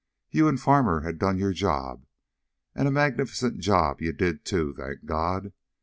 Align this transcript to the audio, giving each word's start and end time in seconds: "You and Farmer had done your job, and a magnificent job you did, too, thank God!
"You 0.31 0.47
and 0.47 0.59
Farmer 0.59 1.01
had 1.01 1.19
done 1.19 1.37
your 1.37 1.53
job, 1.53 2.07
and 2.73 2.87
a 2.87 2.91
magnificent 2.91 3.59
job 3.59 4.01
you 4.01 4.11
did, 4.13 4.45
too, 4.45 4.73
thank 4.75 5.05
God! 5.05 5.53